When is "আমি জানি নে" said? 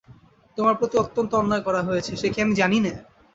2.41-2.93